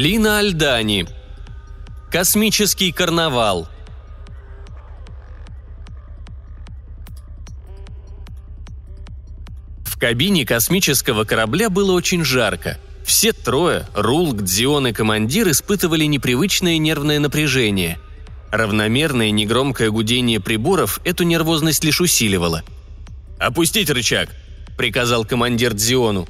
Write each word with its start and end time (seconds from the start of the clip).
Лина 0.00 0.38
Альдани. 0.38 1.06
Космический 2.10 2.90
карнавал. 2.90 3.68
В 9.84 9.98
кабине 9.98 10.46
космического 10.46 11.24
корабля 11.24 11.68
было 11.68 11.92
очень 11.92 12.24
жарко. 12.24 12.78
Все 13.04 13.34
трое, 13.34 13.86
Рулк, 13.92 14.40
Дзион 14.40 14.86
и 14.86 14.92
командир, 14.94 15.50
испытывали 15.50 16.06
непривычное 16.06 16.78
нервное 16.78 17.18
напряжение. 17.18 17.98
Равномерное 18.50 19.30
негромкое 19.30 19.90
гудение 19.90 20.40
приборов 20.40 21.02
эту 21.04 21.24
нервозность 21.24 21.84
лишь 21.84 22.00
усиливало. 22.00 22.64
«Опустить 23.38 23.90
рычаг!»– 23.90 24.30
приказал 24.78 25.26
командир 25.26 25.74
Дзиону. 25.74 26.26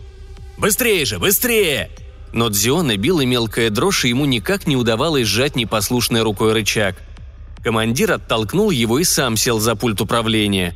«Быстрее 0.59 1.05
же, 1.05 1.21
быстрее!» 1.21 1.89
Но 2.33 2.49
Дзиона 2.49 2.97
била 2.97 3.23
мелкая 3.23 3.71
дрожь, 3.71 4.05
и 4.05 4.09
ему 4.09 4.25
никак 4.25 4.67
не 4.67 4.77
удавалось 4.77 5.27
сжать 5.27 5.57
непослушной 5.57 6.23
рукой 6.23 6.53
рычаг. 6.53 6.97
Командир 7.63 8.13
оттолкнул 8.13 8.71
его 8.71 8.99
и 8.99 9.05
сам 9.05 9.37
сел 9.37 9.59
за 9.59 9.75
пульт 9.75 10.01
управления. 10.01 10.75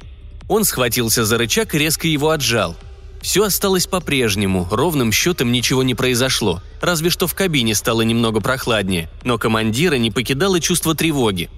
Он 0.48 0.64
схватился 0.64 1.24
за 1.24 1.38
рычаг 1.38 1.74
и 1.74 1.78
резко 1.78 2.08
его 2.08 2.30
отжал. 2.30 2.77
Все 3.22 3.44
осталось 3.44 3.86
по-прежнему, 3.86 4.68
ровным 4.70 5.10
счетом 5.10 5.50
ничего 5.50 5.82
не 5.82 5.94
произошло, 5.94 6.60
разве 6.83 7.08
что 7.08 7.27
в 7.27 7.34
кабине 7.34 7.74
стало 7.74 8.02
немного 8.02 8.41
прохладнее, 8.41 9.08
но 9.22 9.39
командира 9.39 9.94
не 9.94 10.11
покидало 10.11 10.61
чувство 10.61 10.94
тревоги. 10.94 11.48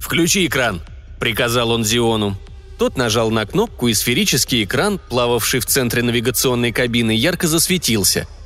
«Включи 0.00 0.46
экран»,— 0.46 0.80
приказал 1.20 1.70
он 1.70 1.84
Зиону. 1.84 2.36
Тот 2.76 2.96
нажал 2.96 3.30
на 3.30 3.46
кнопку, 3.46 3.86
и 3.86 3.94
сферический 3.94 4.64
экран, 4.64 4.98
плававший 4.98 5.60
в 5.60 5.66
центре 5.66 6.02
навигационной 6.02 6.72
кабины, 6.72 7.12
ярко 7.12 7.46
засветился— 7.46 8.26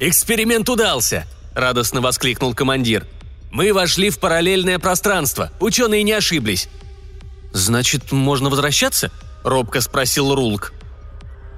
«Эксперимент 0.00 0.68
удался!»– 0.68 1.26
радостно 1.54 2.00
воскликнул 2.00 2.54
командир. 2.54 3.06
«Мы 3.50 3.72
вошли 3.72 4.10
в 4.10 4.18
параллельное 4.18 4.78
пространство. 4.78 5.50
Ученые 5.60 6.02
не 6.02 6.12
ошиблись». 6.12 6.68
«Значит, 7.52 8.10
можно 8.10 8.50
возвращаться?»– 8.50 9.12
робко 9.44 9.80
спросил 9.80 10.34
Рулк. 10.34 10.72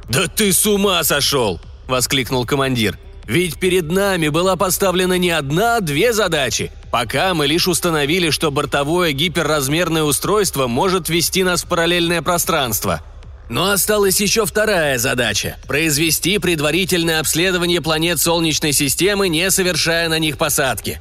«Да 0.09 0.27
ты 0.29 0.53
с 0.53 0.67
ума 0.67 1.03
сошел!»– 1.03 1.61
воскликнул 1.89 2.45
командир. 2.45 2.99
«Ведь 3.27 3.59
перед 3.59 3.91
нами 3.91 4.29
была 4.29 4.57
поставлена 4.57 5.17
не 5.17 5.31
одна, 5.31 5.79
а 5.79 5.81
две 5.81 6.13
задачи. 6.13 6.71
Пока 6.93 7.33
мы 7.35 7.47
лишь 7.47 7.67
установили, 7.67 8.31
что 8.31 8.51
бортовое 8.51 9.13
гиперразмерное 9.13 10.03
устройство 10.03 10.67
может 10.67 11.09
вести 11.09 11.43
нас 11.43 11.65
в 11.65 11.69
параллельное 11.69 12.21
пространство– 12.21 13.01
но 13.49 13.71
осталась 13.71 14.21
еще 14.21 14.45
вторая 14.45 14.99
задача– 14.99 15.57
произвести 15.69 16.39
предварительное 16.39 17.21
обследование 17.21 17.81
планет 17.81 18.21
Солнечной 18.21 18.73
системы, 18.73 19.29
не 19.29 19.51
совершая 19.51 20.09
на 20.09 20.19
них 20.19 20.37
посадки. 20.37 21.01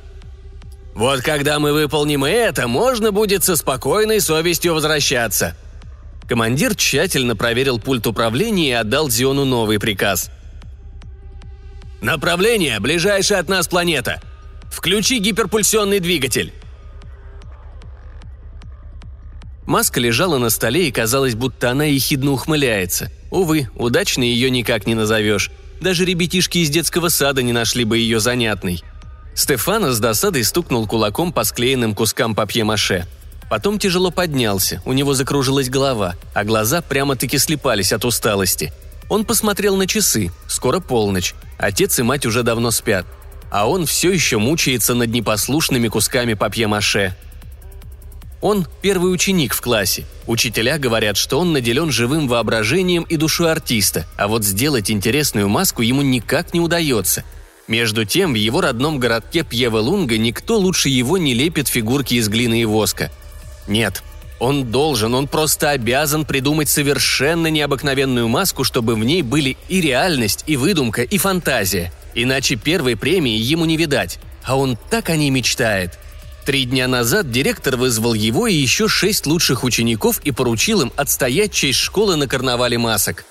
Вот 0.94 1.22
когда 1.22 1.60
мы 1.60 1.74
выполним 1.74 2.24
это, 2.24 2.68
можно 2.68 3.12
будет 3.12 3.44
со 3.44 3.56
спокойной 3.56 4.22
совестью 4.22 4.74
возвращаться. 4.74 5.58
Командир 6.28 6.76
тщательно 6.76 7.36
проверил 7.36 7.80
пульт 7.80 8.08
управления 8.08 8.70
и 8.70 8.74
отдал 8.74 9.10
Зиону 9.10 9.46
новый 9.46 9.80
приказ. 9.80 10.30
«Направление– 12.02 12.80
ближайшая 12.82 13.40
от 13.40 13.50
нас 13.50 13.68
планета. 13.68 14.22
Включи 14.72 15.18
гиперпульсионный 15.20 16.00
двигатель. 16.00 16.54
Маска 19.76 20.00
лежала 20.00 20.38
на 20.38 20.50
столе, 20.50 20.88
и 20.88 20.92
казалось, 20.92 21.36
будто 21.36 21.70
она 21.70 21.84
ехидно 21.84 22.32
ухмыляется. 22.32 23.12
Увы, 23.30 23.68
удачной 23.76 24.30
ее 24.30 24.50
никак 24.50 24.88
не 24.88 24.96
назовешь. 24.96 25.52
Даже 25.82 26.06
ребятишки 26.06 26.60
из 26.60 26.70
детского 26.70 27.10
сада 27.10 27.44
не 27.44 27.52
нашли 27.52 27.84
бы 27.84 27.98
ее 27.98 28.22
занятной. 28.22 28.82
Стефана 29.36 29.92
с 29.92 30.00
досадой 30.00 30.46
стукнул 30.46 30.88
кулаком 30.88 31.34
по 31.34 31.44
склеенным 31.44 31.94
кускам 31.94 32.36
папье-маше. 32.36 33.06
Потом 33.50 33.78
тяжело 33.78 34.12
поднялся, 34.12 34.82
у 34.86 34.94
него 34.94 35.14
закружилась 35.14 35.70
голова, 35.70 36.16
а 36.34 36.46
глаза 36.46 36.82
прямо-таки 36.82 37.38
слепались 37.38 37.92
от 37.92 38.06
усталости. 38.06 38.72
Он 39.10 39.26
посмотрел 39.26 39.76
на 39.76 39.88
часы, 39.88 40.32
скоро 40.48 40.80
полночь, 40.80 41.36
отец 41.58 42.00
и 42.00 42.02
мать 42.02 42.26
уже 42.26 42.44
давно 42.44 42.72
спят. 42.72 43.06
А 43.52 43.68
он 43.68 43.86
все 43.86 44.10
еще 44.10 44.38
мучается 44.38 44.94
над 44.94 45.10
непослушными 45.10 45.90
кусками 45.90 46.34
папье-маше. 46.34 47.14
Он 48.42 48.68
первый 48.82 49.14
ученик 49.14 49.54
в 49.54 49.62
классе. 49.62 50.06
Учителя 50.28 50.78
говорят, 50.78 51.18
что 51.18 51.40
он 51.40 51.54
наделен 51.54 51.92
живым 51.92 52.28
воображением 52.28 53.04
и 53.04 53.18
душой 53.18 53.52
артиста, 53.52 54.06
а 54.18 54.28
вот 54.28 54.44
сделать 54.44 54.92
интересную 54.92 55.48
маску 55.50 55.82
ему 55.82 56.02
никак 56.02 56.54
не 56.54 56.60
удается. 56.60 57.24
Между 57.68 58.06
тем, 58.06 58.34
в 58.34 58.36
его 58.36 58.62
родном 58.62 59.00
городке 59.00 59.44
Пьевелунга 59.44 60.18
никто 60.18 60.60
лучше 60.60 60.90
его 60.90 61.18
не 61.18 61.34
лепит 61.34 61.68
фигурки 61.68 62.16
из 62.16 62.30
глины 62.30 62.62
и 62.62 62.66
воска. 62.66 63.10
Нет, 63.68 64.04
он 64.40 64.66
должен, 64.72 65.16
он 65.16 65.28
просто 65.28 65.72
обязан 65.72 66.26
придумать 66.26 66.70
совершенно 66.70 67.48
необыкновенную 67.48 68.28
маску, 68.28 68.64
чтобы 68.64 68.96
в 68.96 69.04
ней 69.04 69.24
были 69.24 69.58
и 69.70 69.82
реальность, 69.82 70.44
и 70.46 70.58
выдумка, 70.58 71.02
и 71.02 71.18
фантазия. 71.18 71.92
Иначе 72.14 72.56
первой 72.56 72.96
премии 72.96 73.38
ему 73.38 73.66
не 73.66 73.78
видать. 73.78 74.20
А 74.44 74.56
он 74.58 74.78
так 74.92 75.10
о 75.10 75.16
ней 75.16 75.32
мечтает– 75.32 75.98
Три 76.46 76.66
дня 76.66 76.88
назад 76.88 77.32
директор 77.32 77.76
вызвал 77.76 78.14
его 78.14 78.46
и 78.46 78.54
еще 78.54 78.88
шесть 78.88 79.26
лучших 79.26 79.64
учеников 79.64 80.22
и 80.24 80.30
поручил 80.30 80.82
им 80.82 80.94
отстоять 80.96 81.52
честь 81.52 81.80
школы 81.80 82.18
на 82.18 82.28
карнавале 82.28 82.78
масок. 82.78 83.26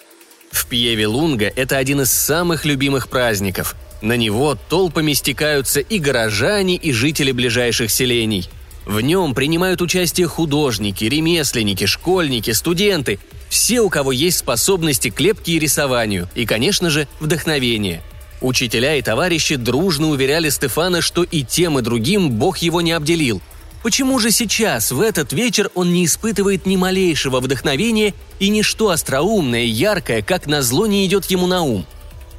В 0.50 0.66
Пьеве 0.66 1.06
Лунга 1.06 1.46
это 1.54 1.76
один 1.76 2.00
из 2.00 2.10
самых 2.10 2.64
любимых 2.64 3.08
праздников. 3.08 3.76
На 4.02 4.16
него 4.16 4.58
толпами 4.68 5.12
стекаются 5.12 5.78
и 5.78 6.00
горожане, 6.00 6.74
и 6.74 6.92
жители 6.92 7.30
ближайших 7.30 7.92
селений. 7.92 8.48
В 8.84 9.00
нем 9.00 9.32
принимают 9.32 9.80
участие 9.80 10.26
художники, 10.26 11.04
ремесленники, 11.04 11.86
школьники, 11.86 12.50
студенты, 12.50 13.20
все, 13.48 13.80
у 13.80 13.90
кого 13.90 14.10
есть 14.10 14.38
способности 14.38 15.10
к 15.10 15.20
лепке 15.20 15.52
и 15.52 15.58
рисованию, 15.60 16.28
и, 16.34 16.44
конечно 16.46 16.90
же, 16.90 17.06
вдохновение– 17.20 18.02
Учителя 18.44 18.96
и 18.96 19.00
товарищи 19.00 19.56
дружно 19.56 20.10
уверяли 20.10 20.50
Стефана, 20.50 21.00
что 21.00 21.22
и 21.22 21.42
тем, 21.42 21.78
и 21.78 21.82
другим 21.82 22.30
Бог 22.30 22.58
его 22.58 22.82
не 22.82 22.92
обделил. 22.92 23.40
Почему 23.82 24.18
же 24.18 24.30
сейчас, 24.30 24.92
в 24.92 25.00
этот 25.00 25.32
вечер, 25.32 25.70
он 25.74 25.94
не 25.94 26.04
испытывает 26.04 26.66
ни 26.66 26.76
малейшего 26.76 27.40
вдохновения 27.40 28.12
и 28.40 28.50
ничто 28.50 28.90
остроумное, 28.90 29.62
яркое, 29.62 30.20
как 30.20 30.46
назло, 30.46 30.86
не 30.86 31.06
идет 31.06 31.24
ему 31.30 31.46
на 31.46 31.62
ум? 31.62 31.86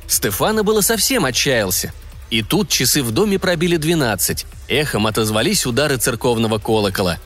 Стефана 0.06 0.64
было 0.64 0.82
совсем 0.82 1.26
отчаялся. 1.26 1.92
И 2.30 2.44
тут 2.44 2.70
часы 2.70 3.02
в 3.02 3.10
доме 3.10 3.40
пробили 3.40 3.78
двенадцать. 3.78 4.46
Эхом 4.68 5.08
отозвались 5.08 5.66
удары 5.66 5.98
церковного 5.98 6.60
колокола. 6.60 7.18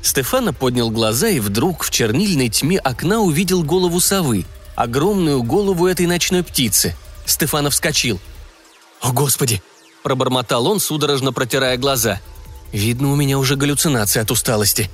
Стефана 0.00 0.52
поднял 0.52 0.90
глаза 0.92 1.28
и 1.28 1.40
вдруг 1.40 1.82
в 1.82 1.90
чернильной 1.90 2.50
тьме 2.50 2.78
окна 2.78 3.18
увидел 3.18 3.64
голову 3.64 3.98
совы, 3.98 4.44
огромную 4.76 5.42
голову 5.42 5.88
этой 5.88 6.06
ночной 6.06 6.44
птицы– 6.44 6.94
Стефанов 7.28 7.74
вскочил. 7.74 8.18
«О, 9.00 9.12
Господи!»– 9.12 9.62
пробормотал 10.02 10.66
он, 10.66 10.80
судорожно 10.80 11.32
протирая 11.32 11.76
глаза. 11.76 12.20
«Видно, 12.72 13.12
у 13.12 13.16
меня 13.16 13.38
уже 13.38 13.56
галлюцинация 13.56 14.22
от 14.22 14.30
усталости». 14.30 14.90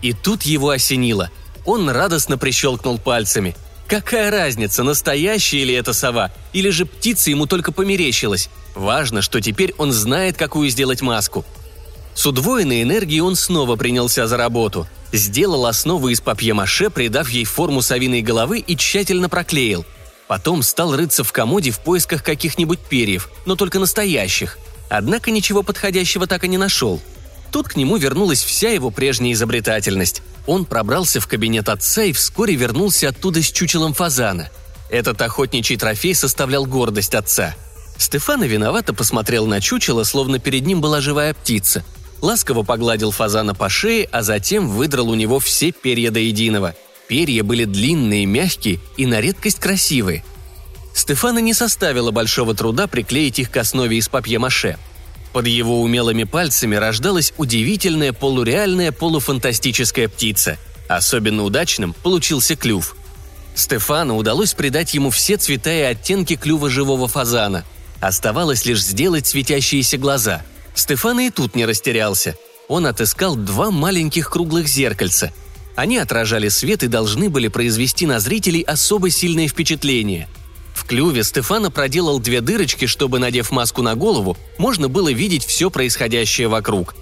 И 0.00 0.12
тут 0.12 0.42
его 0.42 0.70
осенило. 0.70 1.30
Он 1.64 1.90
радостно 1.90 2.38
прищелкнул 2.38 2.98
пальцами. 2.98 3.56
Какая 3.88 4.30
разница, 4.30 4.84
настоящая 4.84 5.64
ли 5.64 5.74
это 5.74 5.92
сова, 5.92 6.30
или 6.52 6.70
же 6.70 6.86
птица 6.86 7.30
ему 7.30 7.46
только 7.46 7.72
померещилась? 7.72 8.48
Важно, 8.74 9.22
что 9.22 9.40
теперь 9.40 9.74
он 9.78 9.90
знает, 9.92 10.36
какую 10.36 10.68
сделать 10.70 11.02
маску. 11.02 11.44
С 12.14 12.24
удвоенной 12.26 12.82
энергией 12.82 13.20
он 13.20 13.34
снова 13.34 13.76
принялся 13.76 14.28
за 14.28 14.36
работу. 14.36 14.86
Сделал 15.12 15.66
основу 15.66 16.08
из 16.08 16.20
папье-маше, 16.20 16.90
придав 16.90 17.28
ей 17.30 17.44
форму 17.44 17.82
совиной 17.82 18.22
головы 18.22 18.60
и 18.60 18.76
тщательно 18.76 19.28
проклеил– 19.28 19.84
Потом 20.28 20.62
стал 20.62 20.94
рыться 20.94 21.24
в 21.24 21.32
комоде 21.32 21.70
в 21.70 21.80
поисках 21.80 22.22
каких-нибудь 22.22 22.78
перьев, 22.78 23.30
но 23.46 23.56
только 23.56 23.78
настоящих. 23.78 24.58
Однако 24.90 25.30
ничего 25.30 25.62
подходящего 25.62 26.26
так 26.26 26.44
и 26.44 26.48
не 26.48 26.58
нашел. 26.58 27.00
Тут 27.50 27.68
к 27.68 27.76
нему 27.76 27.96
вернулась 27.96 28.44
вся 28.44 28.70
его 28.70 28.90
прежняя 28.90 29.32
изобретательность. 29.32 30.22
Он 30.46 30.66
пробрался 30.66 31.20
в 31.20 31.26
кабинет 31.26 31.70
отца 31.70 32.04
и 32.04 32.12
вскоре 32.12 32.54
вернулся 32.54 33.08
оттуда 33.08 33.42
с 33.42 33.50
чучелом 33.50 33.94
фазана. 33.94 34.50
Этот 34.90 35.20
охотничий 35.22 35.78
трофей 35.78 36.14
составлял 36.14 36.66
гордость 36.66 37.14
отца. 37.14 37.54
Стефана 37.96 38.44
виновато 38.44 38.92
посмотрел 38.92 39.46
на 39.46 39.62
чучело, 39.62 40.04
словно 40.04 40.38
перед 40.38 40.66
ним 40.66 40.82
была 40.82 41.00
живая 41.00 41.32
птица. 41.32 41.84
Ласково 42.20 42.64
погладил 42.64 43.12
фазана 43.12 43.54
по 43.54 43.70
шее, 43.70 44.08
а 44.12 44.22
затем 44.22 44.68
выдрал 44.68 45.08
у 45.08 45.14
него 45.14 45.38
все 45.38 45.72
перья 45.72 46.10
до 46.10 46.20
единого– 46.20 46.74
Перья 47.08 47.42
были 47.42 47.64
длинные, 47.64 48.26
мягкие 48.26 48.80
и 48.96 49.06
на 49.06 49.20
редкость 49.20 49.58
красивые. 49.58 50.22
Стефана 50.94 51.38
не 51.38 51.54
составило 51.54 52.10
большого 52.10 52.54
труда 52.54 52.86
приклеить 52.86 53.38
их 53.38 53.50
к 53.50 53.56
основе 53.56 53.96
из 53.96 54.08
папье-маше. 54.08 54.78
Под 55.32 55.46
его 55.46 55.80
умелыми 55.80 56.24
пальцами 56.24 56.76
рождалась 56.76 57.32
удивительная 57.38 58.12
полуреальная 58.12 58.92
полуфантастическая 58.92 60.08
птица. 60.08 60.58
Особенно 60.88 61.44
удачным 61.44 61.94
получился 61.94 62.56
клюв. 62.56 62.94
Стефану 63.54 64.16
удалось 64.16 64.54
придать 64.54 64.94
ему 64.94 65.10
все 65.10 65.36
цвета 65.36 65.72
и 65.72 65.82
оттенки 65.82 66.36
клюва 66.36 66.68
живого 66.68 67.08
фазана. 67.08 67.64
Оставалось 68.00 68.66
лишь 68.66 68.82
сделать 68.82 69.26
светящиеся 69.26 69.98
глаза. 69.98 70.42
Стефана 70.74 71.26
и 71.26 71.30
тут 71.30 71.56
не 71.56 71.64
растерялся. 71.64 72.36
Он 72.68 72.86
отыскал 72.86 73.34
два 73.34 73.70
маленьких 73.70 74.30
круглых 74.30 74.68
зеркальца. 74.68 75.32
Они 75.78 75.96
отражали 75.98 76.48
свет 76.48 76.82
и 76.82 76.88
должны 76.88 77.30
были 77.30 77.46
произвести 77.46 78.04
на 78.04 78.18
зрителей 78.18 78.62
особо 78.62 79.10
сильное 79.10 79.46
впечатление. 79.46 80.28
В 80.74 80.84
клюве 80.84 81.22
Стефана 81.22 81.70
проделал 81.70 82.18
две 82.18 82.40
дырочки, 82.40 82.86
чтобы, 82.86 83.20
надев 83.20 83.52
маску 83.52 83.80
на 83.82 83.94
голову, 83.94 84.36
можно 84.58 84.88
было 84.88 85.12
видеть 85.12 85.44
все 85.44 85.70
происходящее 85.70 86.48
вокруг. 86.48 86.96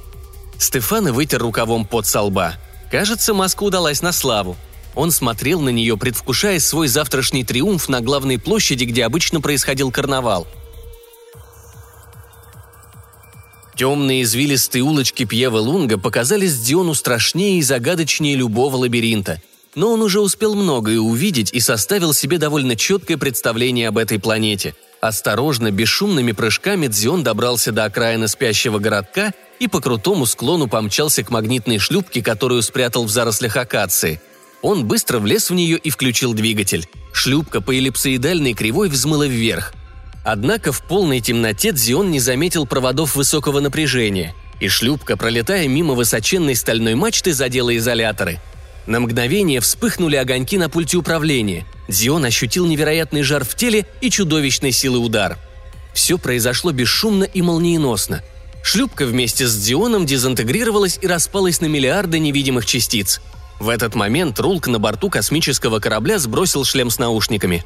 Стефана 0.59 1.15
вытер 1.15 1.41
рукавом 1.41 1.87
под 1.87 2.07
со 2.07 2.21
лба. 2.21 2.57
Кажется, 2.91 3.33
маска 3.33 3.63
удалась 3.63 4.03
на 4.03 4.13
славу. 4.13 4.59
Он 4.95 5.11
смотрел 5.11 5.63
на 5.63 5.71
нее, 5.71 5.97
предвкушая 5.97 6.61
свой 6.61 6.89
завтрашний 6.89 7.45
триумф 7.45 7.89
на 7.89 8.03
главной 8.03 8.39
площади, 8.39 8.85
где 8.85 9.07
обычно 9.07 9.41
происходил 9.41 9.91
карнавал. 9.91 10.47
Темные 13.77 14.23
извилистые 14.23 14.83
улочки 14.83 15.25
Пьева 15.25 15.59
Лунга 15.59 15.99
показались 15.99 16.59
Диону 16.59 16.95
страшнее 16.95 17.59
и 17.59 17.63
загадочнее 17.63 18.35
любого 18.35 18.77
лабиринта. 18.77 19.43
Но 19.75 19.93
он 19.93 20.01
уже 20.01 20.21
успел 20.21 20.55
многое 20.55 20.99
увидеть 20.99 21.53
и 21.53 21.61
составил 21.61 22.15
себе 22.15 22.39
довольно 22.39 22.75
четкое 22.75 23.19
представление 23.19 23.89
об 23.89 23.99
этой 23.99 24.19
планете. 24.19 24.75
Осторожно, 25.03 25.71
бесшумными 25.71 26.33
прыжками 26.33 26.87
Дзион 26.87 27.23
добрался 27.23 27.71
до 27.71 27.85
окраины 27.85 28.29
спящего 28.29 28.79
городка 28.79 29.35
и 29.61 29.69
по 29.69 29.83
крутому 29.83 30.25
склону 30.25 30.69
помчался 30.69 31.23
к 31.23 31.31
магнитной 31.31 31.79
шлюпке, 31.79 32.23
которую 32.23 32.63
спрятал 32.63 33.05
в 33.05 33.11
зарослях 33.11 33.57
акации– 33.57 34.21
он 34.63 34.85
быстро 34.85 35.21
влез 35.21 35.51
в 35.51 35.55
нее 35.55 35.79
и 35.79 35.91
включил 35.91 36.35
двигатель. 36.35 36.89
Шлюпка 37.13 37.61
по 37.61 37.73
эллипсоидальной 37.73 38.53
кривой 38.53 38.89
взмыла 38.89 39.27
вверх. 39.27 39.73
Однако 40.29 40.73
в 40.73 40.83
полной 40.83 41.21
темноте 41.21 41.71
Дзион 41.71 42.11
не 42.11 42.19
заметил 42.19 42.67
проводов 42.67 43.15
высокого 43.15 43.61
напряжения, 43.61 44.35
и 44.59 44.67
шлюпка, 44.67 45.17
пролетая 45.17 45.69
мимо 45.69 45.95
высоченной 45.95 46.57
стальной 46.57 46.97
мачты, 46.97 47.33
задела 47.33 47.77
изоляторы. 47.77 48.41
На 48.87 48.99
мгновение 48.99 49.61
вспыхнули 49.61 50.17
огоньки 50.17 50.59
на 50.59 50.69
пульте 50.69 50.97
управления. 50.97 51.65
Дзион 51.87 52.25
ощутил 52.25 52.67
невероятный 52.67 53.23
жар 53.23 53.45
в 53.45 53.55
теле 53.55 53.87
и 54.01 54.11
чудовищной 54.11 54.73
силы 54.73 54.99
удар. 54.99 55.39
Все 55.95 56.19
произошло 56.19 56.73
бесшумно 56.73 57.23
и 57.23 57.41
молниеносно. 57.41 58.23
Шлюпка 58.65 59.07
вместе 59.07 59.47
с 59.47 59.57
Дионом 59.57 60.07
дезинтегрировалась 60.07 60.99
и 61.01 61.07
распалась 61.07 61.61
на 61.61 61.67
миллиарды 61.67 62.19
невидимых 62.19 62.67
частиц– 62.67 63.21
в 63.59 63.69
этот 63.69 63.95
момент 63.95 64.39
Рулк 64.39 64.67
на 64.67 64.79
борту 64.79 65.09
космического 65.09 65.79
корабля 65.79 66.19
сбросил 66.19 66.65
шлем 66.65 66.91
с 66.91 66.99
наушниками. 66.99 67.65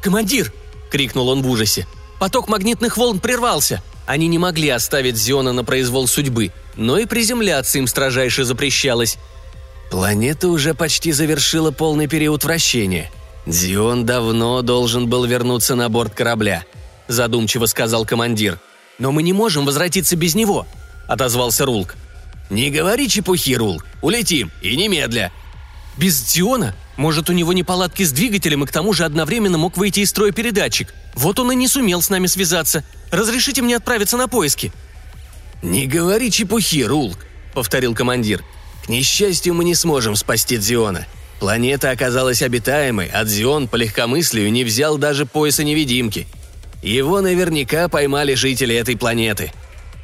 «Командир!»– 0.00 0.52
крикнул 0.90 1.28
он 1.28 1.42
в 1.42 1.50
ужасе. 1.50 1.86
«Поток 2.18 2.48
магнитных 2.48 2.96
волн 2.96 3.20
прервался!» 3.20 3.82
Они 4.06 4.28
не 4.28 4.38
могли 4.38 4.68
оставить 4.68 5.16
Зиона 5.16 5.52
на 5.52 5.64
произвол 5.64 6.06
судьбы, 6.06 6.52
но 6.76 6.96
и 6.96 7.06
приземляться 7.06 7.78
им 7.78 7.88
строжайше 7.88 8.44
запрещалось. 8.44 9.18
Планета 9.90 10.48
уже 10.48 10.74
почти 10.74 11.12
завершила 11.12 11.72
полный 11.72 12.06
период 12.06 12.44
вращения. 12.44 13.10
Зион 13.46 14.06
давно 14.06 14.62
должен 14.62 15.08
был 15.08 15.24
вернуться 15.24 15.74
на 15.74 15.88
борт 15.88 16.14
корабля, 16.14 16.64
задумчиво 17.08 17.66
сказал 17.66 18.06
командир. 18.06 18.60
«Но 18.98 19.12
мы 19.12 19.22
не 19.22 19.32
можем 19.32 19.66
возвратиться 19.66 20.16
без 20.16 20.34
него»,– 20.34 20.66
отозвался 21.08 21.66
Рулк. 21.66 21.96
«Не 22.48 22.70
говори 22.70 23.08
чепухи, 23.08 23.54
Рул. 23.56 23.82
Улетим, 24.02 24.50
и 24.62 24.76
немедля». 24.76 25.32
«Без 25.96 26.20
Диона? 26.22 26.74
Может, 26.96 27.28
у 27.28 27.32
него 27.32 27.52
неполадки 27.52 28.02
с 28.02 28.12
двигателем, 28.12 28.64
и 28.64 28.66
к 28.66 28.72
тому 28.72 28.92
же 28.92 29.04
одновременно 29.04 29.58
мог 29.58 29.76
выйти 29.76 30.00
из 30.00 30.10
строя 30.10 30.32
передатчик. 30.32 30.94
Вот 31.14 31.38
он 31.38 31.52
и 31.52 31.56
не 31.56 31.68
сумел 31.68 32.00
с 32.00 32.08
нами 32.08 32.26
связаться. 32.26 32.84
Разрешите 33.10 33.62
мне 33.62 33.76
отправиться 33.76 34.16
на 34.16 34.28
поиски». 34.28 34.72
«Не 35.62 35.86
говори 35.86 36.30
чепухи, 36.30 36.84
Рулк»,— 36.84 37.18
повторил 37.54 37.94
командир. 37.94 38.44
«К 38.84 38.88
несчастью, 38.88 39.54
мы 39.54 39.64
не 39.64 39.74
сможем 39.74 40.14
спасти 40.14 40.58
Дзиона. 40.58 41.06
Планета 41.40 41.90
оказалась 41.90 42.42
обитаемой, 42.42 43.10
а 43.12 43.24
Дзион 43.24 43.68
по 43.68 43.76
легкомыслию 43.76 44.50
не 44.52 44.64
взял 44.64 44.96
даже 44.98 45.26
пояса 45.26 45.64
невидимки. 45.64 46.26
Его 46.82 47.20
наверняка 47.20 47.88
поймали 47.88 48.34
жители 48.34 48.74
этой 48.74 48.96
планеты». 48.96 49.52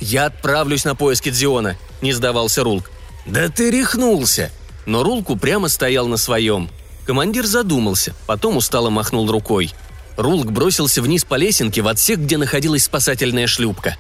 «Я 0.01 0.27
отправлюсь 0.27 0.85
на 0.85 0.95
поиски 0.95 1.31
Дзиона»,— 1.31 1.77
не 2.03 2.13
сдавался 2.13 2.65
Рулк. 2.65 2.91
«Да 3.25 3.49
ты 3.49 3.71
рехнулся!» 3.71 4.51
Но 4.85 5.05
Рулк 5.05 5.31
упрямо 5.31 5.69
стоял 5.69 6.09
на 6.09 6.17
своем. 6.17 6.69
Командир 7.07 7.47
задумался, 7.47 8.15
потом 8.27 8.57
устало 8.57 8.91
махнул 8.91 9.31
рукой. 9.31 9.73
Рулк 10.17 10.51
бросился 10.51 11.03
вниз 11.03 11.25
по 11.25 11.35
лесенке 11.35 11.83
в 11.83 11.89
отсек, 11.89 12.19
где 12.19 12.37
находилась 12.37 12.85
спасательная 12.85 13.47
шлюпка. 13.47 13.97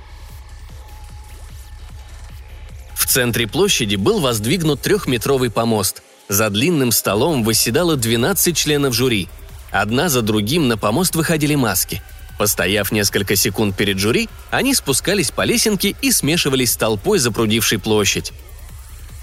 В 2.94 3.06
центре 3.06 3.46
площади 3.46 3.96
был 3.96 4.20
воздвигнут 4.20 4.80
трехметровый 4.80 5.50
помост. 5.50 6.02
За 6.28 6.48
длинным 6.48 6.92
столом 6.92 7.44
восседало 7.44 7.96
12 7.96 8.56
членов 8.56 8.94
жюри. 8.94 9.28
Одна 9.70 10.08
за 10.08 10.22
другим 10.22 10.68
на 10.68 10.78
помост 10.78 11.14
выходили 11.16 11.54
маски. 11.54 12.02
Постояв 12.38 12.92
несколько 12.92 13.36
секунд 13.36 13.76
перед 13.76 13.98
жюри, 13.98 14.28
они 14.50 14.74
спускались 14.74 15.30
по 15.30 15.44
лесенке 15.44 15.94
и 16.00 16.10
смешивались 16.10 16.72
с 16.72 16.76
толпой, 16.76 17.18
запрудившей 17.18 17.78
площадь. 17.78 18.32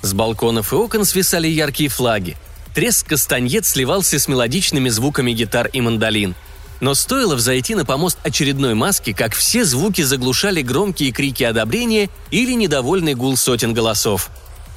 С 0.02 0.14
балконов 0.14 0.74
и 0.74 0.76
окон 0.76 1.06
свисали 1.06 1.48
яркие 1.48 1.90
флаги. 1.90 2.38
Треск 2.74 3.08
кастаньет 3.08 3.66
сливался 3.66 4.20
с 4.20 4.28
мелодичными 4.28 4.90
звуками 4.90 5.32
гитар 5.32 5.68
и 5.68 5.82
мандолин. 5.82 6.36
Но 6.82 6.94
стоило 6.94 7.36
взойти 7.36 7.76
на 7.76 7.84
помост 7.86 8.18
очередной 8.24 8.74
маски, 8.74 9.12
как 9.12 9.34
все 9.34 9.66
звуки 9.66 10.02
заглушали 10.02 10.62
громкие 10.62 11.12
крики 11.12 11.44
одобрения 11.44 12.10
или 12.32 12.54
недовольный 12.54 13.16
гул 13.16 13.36
сотен 13.36 13.74
голосов. 13.74 14.30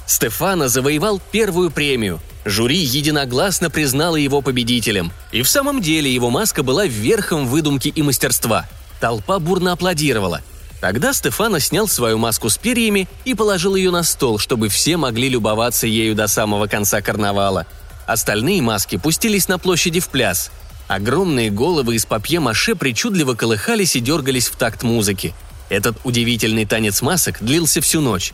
Стефана 0.05 0.67
завоевал 0.67 1.21
первую 1.31 1.71
премию– 1.71 2.19
Жюри 2.45 2.77
единогласно 2.77 3.69
признало 3.69 4.17
его 4.17 4.41
победителем. 4.41 5.11
И 5.31 5.41
в 5.41 5.49
самом 5.49 5.81
деле 5.81 6.13
его 6.13 6.29
маска 6.29 6.61
была 6.61 6.85
верхом 6.85 7.47
выдумки 7.47 7.87
и 7.87 8.01
мастерства. 8.01 8.67
Толпа 8.99 9.39
бурно 9.39 9.71
аплодировала. 9.71 10.41
Тогда 10.81 11.13
Стефано 11.13 11.61
снял 11.61 11.87
свою 11.87 12.17
маску 12.17 12.49
с 12.49 12.57
перьями 12.57 13.07
и 13.23 13.33
положил 13.35 13.75
ее 13.75 13.91
на 13.91 14.03
стол, 14.03 14.37
чтобы 14.37 14.67
все 14.67 14.97
могли 14.97 15.29
любоваться 15.29 15.87
ею 15.87 16.13
до 16.13 16.27
самого 16.27 16.67
конца 16.67 17.01
карнавала. 17.01 17.65
Остальные 18.05 18.61
маски 18.61 18.97
пустились 18.97 19.47
на 19.47 19.57
площади 19.57 19.99
в 19.99 20.09
пляс. 20.09 20.51
Огромные 20.87 21.49
головы 21.49 21.95
из 21.95 22.05
папье-маше 22.05 22.75
причудливо 22.75 23.35
колыхались 23.35 23.95
и 23.95 23.99
дергались 23.99 24.47
в 24.47 24.55
такт 24.57 24.83
музыки. 24.83 25.33
Этот 25.69 25.97
удивительный 26.03 26.65
танец 26.65 27.01
масок 27.01 27.37
длился 27.39 27.81
всю 27.81 28.01
ночь. 28.01 28.33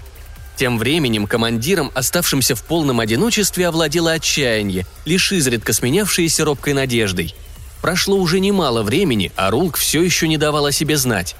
Тем 0.55 0.77
временем 0.77 1.25
командиром, 1.25 1.91
оставшимся 1.93 2.55
в 2.55 2.63
полном 2.63 2.99
одиночестве, 2.99 3.67
овладело 3.67 4.11
отчаяние, 4.11 4.85
лишь 5.05 5.31
изредка 5.31 5.71
сменявшееся 5.71 6.43
робкой 6.43 6.73
надеждой. 6.73 7.33
Прошло 7.81 8.17
уже 8.17 8.41
немало 8.41 8.83
времени, 8.83 9.31
а 9.38 9.51
Рулк 9.51 9.77
все 9.77 10.01
еще 10.01 10.27
не 10.27 10.38
давал 10.38 10.65
о 10.65 10.71
себе 10.73 10.97
знать. 10.97 11.35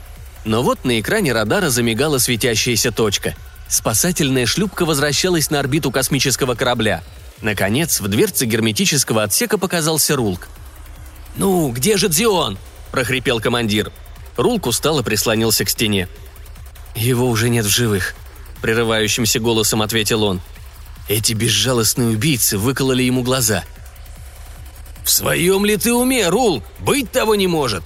Но 0.46 0.64
вот 0.64 0.86
на 0.86 1.02
экране 1.02 1.34
радара 1.34 1.70
замигала 1.70 2.18
светящаяся 2.18 2.92
точка. 2.92 3.36
Спасательная 3.68 4.46
шлюпка 4.46 4.86
возвращалась 4.86 5.50
на 5.50 5.60
орбиту 5.60 5.92
космического 5.92 6.56
корабля. 6.56 7.04
Наконец, 7.42 8.02
в 8.02 8.08
дверце 8.08 8.46
герметического 8.46 9.24
отсека 9.24 9.58
показался 9.58 10.16
Рулк. 10.16 10.48
«Ну, 11.36 11.70
где 11.72 11.98
же 11.98 12.10
Дзион?»– 12.10 12.58
прохрипел 12.92 13.40
командир. 13.40 13.92
Рулк 14.36 14.68
устало 14.68 15.04
прислонился 15.04 15.64
к 15.64 15.70
стене. 15.70 16.10
«Его 16.96 17.30
уже 17.30 17.50
нет 17.50 17.66
в 17.66 17.70
живых»,– 17.70 18.16
прерывающимся 18.62 19.40
голосом 19.40 19.82
ответил 19.82 20.24
он. 20.24 20.42
«Эти 21.08 21.34
безжалостные 21.34 22.10
убийцы 22.10 22.58
выкололи 22.58 23.04
ему 23.04 23.24
глаза». 23.24 23.64
«В 25.04 25.10
своем 25.10 25.66
ли 25.66 25.78
ты 25.78 25.94
уме, 25.94 26.28
Рул? 26.28 26.62
Быть 26.80 27.12
того 27.12 27.36
не 27.36 27.48
может!» 27.48 27.84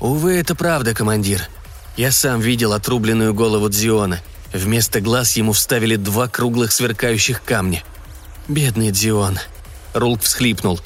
«Увы, 0.00 0.36
это 0.36 0.54
правда, 0.54 0.94
командир. 0.94 1.48
Я 1.96 2.10
сам 2.10 2.40
видел 2.40 2.72
отрубленную 2.72 3.34
голову 3.34 3.68
Дзиона. 3.68 4.20
Вместо 4.52 5.00
глаз 5.00 5.36
ему 5.36 5.52
вставили 5.52 5.96
два 5.96 6.28
круглых 6.28 6.72
сверкающих 6.72 7.42
камня. 7.42 7.82
Бедный 8.48 8.90
Дзион». 8.90 9.38
Рулк 9.94 10.22
всхлипнул. 10.22 10.80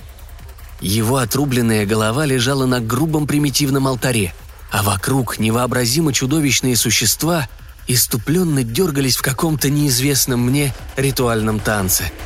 Его 0.80 1.16
отрубленная 1.16 1.86
голова 1.86 2.26
лежала 2.26 2.66
на 2.66 2.80
грубом 2.80 3.26
примитивном 3.26 3.86
алтаре, 3.86 4.34
а 4.70 4.82
вокруг 4.82 5.38
невообразимо 5.38 6.12
чудовищные 6.12 6.76
существа– 6.76 7.48
иступленно 7.88 8.62
дергались 8.62 9.16
в 9.16 9.22
каком-то 9.22 9.68
неизвестном 9.68 10.40
мне 10.40 10.72
ритуальном 10.96 11.58
танце– 11.58 12.12